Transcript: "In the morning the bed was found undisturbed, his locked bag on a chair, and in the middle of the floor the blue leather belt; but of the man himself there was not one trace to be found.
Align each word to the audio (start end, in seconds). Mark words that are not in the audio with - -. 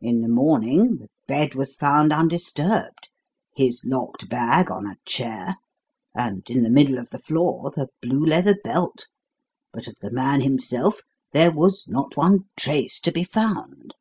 "In 0.00 0.22
the 0.22 0.28
morning 0.30 0.96
the 0.96 1.08
bed 1.26 1.54
was 1.54 1.74
found 1.74 2.14
undisturbed, 2.14 3.10
his 3.54 3.82
locked 3.84 4.26
bag 4.30 4.70
on 4.70 4.86
a 4.86 4.96
chair, 5.04 5.56
and 6.16 6.48
in 6.48 6.62
the 6.62 6.70
middle 6.70 6.96
of 6.96 7.10
the 7.10 7.18
floor 7.18 7.70
the 7.70 7.88
blue 8.00 8.24
leather 8.24 8.56
belt; 8.64 9.08
but 9.70 9.86
of 9.86 9.96
the 10.00 10.10
man 10.10 10.40
himself 10.40 11.02
there 11.34 11.52
was 11.52 11.84
not 11.86 12.16
one 12.16 12.46
trace 12.56 12.98
to 13.00 13.12
be 13.12 13.22
found. 13.22 13.96